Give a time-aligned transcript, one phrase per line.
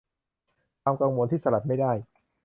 [0.83, 1.91] ความกังวลที่สลัดไม่ได้